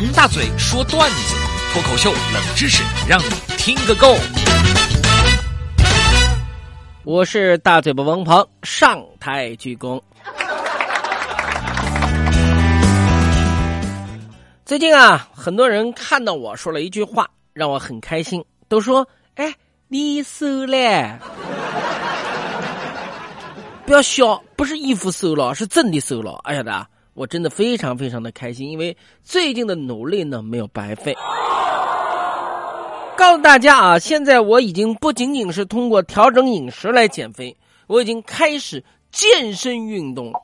[0.00, 1.34] 王大嘴说段子，
[1.72, 3.24] 脱口秀冷知识，让你
[3.56, 4.14] 听个够。
[7.02, 10.00] 我是大嘴巴王鹏，上台鞠躬。
[14.64, 19.04] 最近啊，很多人看到我说了一句话，让我很开心，都说
[19.34, 19.52] ：“哎，
[19.88, 21.18] 你瘦了。”
[23.84, 26.38] 不要笑，不是衣服瘦了，是真的瘦了。
[26.44, 26.86] 哎呀的，
[27.18, 31.16] 我真的非常非常的开心，因为最近的努力呢没有白费。
[33.16, 37.56] 告诉大家啊，现在我已经不仅仅是通过调整饮食来减肥，
[37.88, 40.38] 我已经开始健身运动了。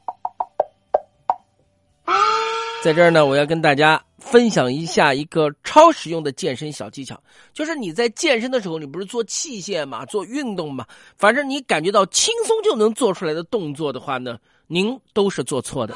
[2.83, 7.17] 在这儿呢，我要跟大家分享一下一个超实用的健身小技巧，
[7.53, 10.85] 就是你在健身的时候，你不是做器械嘛，做运动嘛，
[11.17, 15.95] 反正你感觉到轻松就能做出来的动作的话呢，您都是做错的。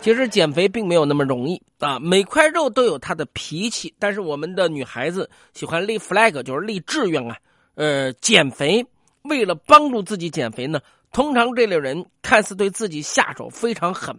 [0.00, 7.36] 其实减肥并没有那么容易啊，每块肉都有它的脾气，但是我们的女孩子喜欢立 flag，就是立志愿啊，
[7.74, 8.84] 呃，减肥，
[9.22, 10.80] 为了帮助自己减肥呢。
[11.12, 14.18] 通常这类人看似对自己下手非常狠，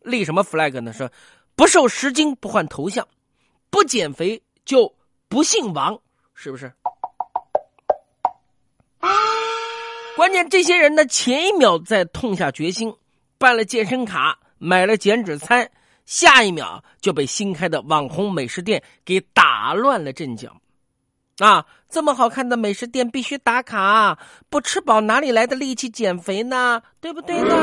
[0.00, 0.92] 立什么 flag 呢？
[0.92, 1.10] 说
[1.56, 3.06] 不瘦十斤不换头像，
[3.68, 4.94] 不减肥就
[5.28, 6.00] 不姓王，
[6.34, 6.72] 是不是？
[10.16, 12.94] 关键这些人呢，前一秒在痛下决心，
[13.38, 15.70] 办了健身卡，买了减脂餐，
[16.04, 20.54] 下一秒就被新开的网红美食店给打乱了阵脚。
[21.38, 24.18] 啊，这么好看的美食店必须打卡，
[24.50, 26.82] 不吃饱哪里来的力气减肥呢？
[27.00, 27.56] 对不对呢？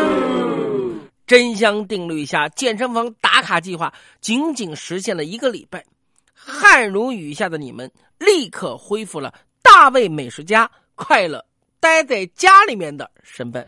[1.28, 5.86] 真香定律下，健身房打卡计划仅仅实现了一个礼拜，
[6.34, 11.46] 汗如雨下的你们立刻恢复了大卫美食家快乐
[11.80, 13.68] 待在家里面的身份。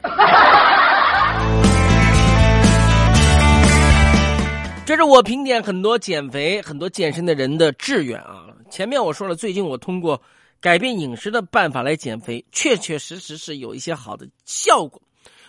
[4.90, 8.48] 这是我评点很多减肥、很多健身的人的志愿啊。
[8.72, 10.20] 前面我说了，最近我通过
[10.60, 15.00] 改变饮食的办法来减肥，确确实实是有一些好的效果。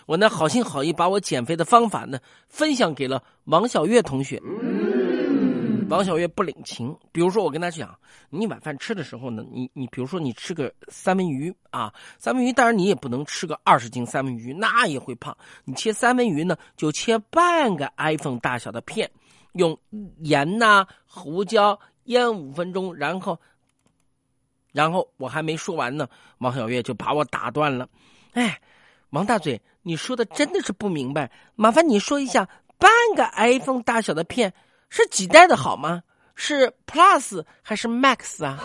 [0.05, 4.39] 我呢好心好意把我减肥的方法呢分享给了王小月同学。
[5.91, 15.37] 王小月不领情，比如说我跟他讲，你晚饭吃的时候呢，你你比如说你吃个三文鱼啊，三文鱼当然你也不能吃个二十斤三文鱼，那也会胖。
[15.65, 19.11] 你切三文鱼呢，就切半个 iPhone 大小的片，
[19.53, 19.77] 用
[20.19, 21.79] 盐呐、胡椒。
[22.05, 23.39] 腌五分钟，然后，
[24.71, 26.09] 然后我还没说完呢，
[26.39, 27.87] 王小月就把我打断了。
[28.33, 28.59] 哎，
[29.11, 34.51] 王大嘴，你说的真的是不明白，麻烦你说一下，半个 iPhone 大小的片
[34.91, 36.03] 是几代的好吗？
[36.35, 38.59] 是 Plus 还是 Max 啊？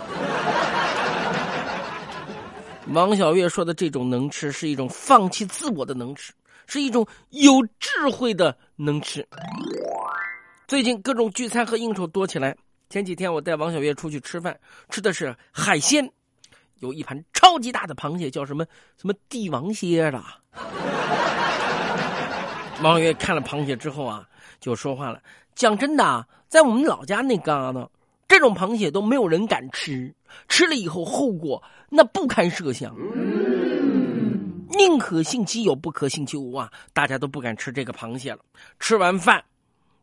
[2.89, 6.33] 王小月说的这种能吃，是一种放弃自我的能吃，
[6.67, 9.27] 是一种有智慧的能吃。
[10.67, 12.57] 最近各种聚餐和应酬多起来。
[12.91, 14.59] 前几天我带王小月出去吃饭，
[14.91, 16.11] 吃的是海鲜，
[16.81, 18.65] 有一盘超级大的螃蟹，叫什么
[19.01, 20.21] 什么帝王蟹的。
[22.83, 24.27] 王小月看了螃蟹之后啊，
[24.59, 25.21] 就说话了
[25.57, 27.89] ：“讲真的，在我们老家那旮瘩，
[28.29, 30.15] 这种螃蟹都没有人敢吃，
[30.49, 32.95] 吃了以后后果那不堪设想，
[34.69, 36.71] 宁可信其有，不可信其无啊！
[36.93, 38.41] 大家都不敢吃这个螃蟹了。
[38.79, 39.43] 吃完饭。”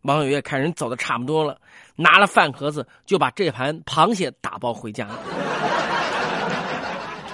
[0.01, 1.57] 王小月看人走的差不多了，
[1.95, 5.19] 拿了饭盒子就把这盘螃蟹打包回家了。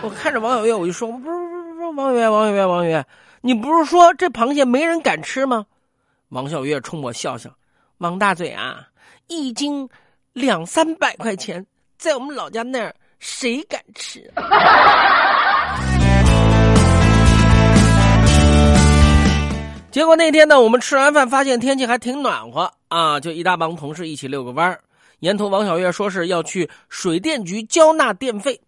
[0.01, 3.05] 我看着王小月，我就说：“不是不是不是，王小月王小月王小月，
[3.39, 5.65] 你不是说这螃蟹没人敢吃吗？”
[6.29, 7.49] 王小月冲我笑笑
[7.99, 8.87] ：“王大嘴啊，
[9.27, 9.87] 一斤
[10.33, 11.65] 两三百块钱，
[11.97, 14.31] 在我们老家那儿谁敢吃？”
[19.91, 24.81] 结果那天呢，我们吃完饭发现天气还挺暖和啊，就一大帮同事一起遛个弯儿。
[25.19, 28.61] 沿途王小月说是要去水电局交纳电费，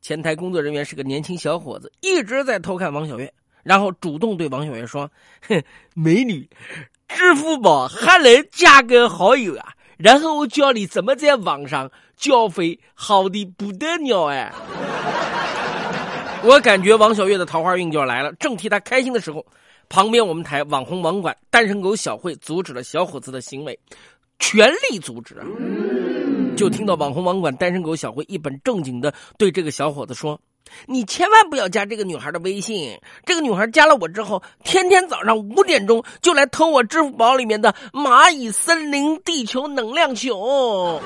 [0.00, 3.30] 前台工作人员是个年轻小伙子，一直在偷看王小月，
[3.62, 5.10] 然后主动对王小月说
[5.46, 5.62] ：“哼，
[5.92, 6.48] 美女，
[7.08, 9.74] 支付宝还能加个好友啊？
[9.96, 14.52] 然后我教你怎么在网上交费，好的不得了哎！”
[16.44, 19.44] 我感觉王小月的桃花运就要来了，正替她开心的时候。
[19.88, 23.78] 旁边我们台网红网管单身狗小慧阻止了小伙子的行为，
[24.40, 25.46] 全力阻止啊！
[26.56, 30.40] 就听到网红网管单身狗小慧一本正经的对这个小伙子说
[30.86, 41.00] ：“你千万不要加这个女孩的微信，这个女孩加了我之后，天天早上五点钟就来偷我支付宝里面的蚂蚁森林地球能量球。”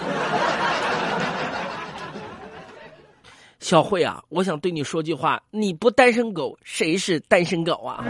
[3.61, 8.03] 小慧啊，我想对你说句话：你不单身狗，谁是单身狗啊？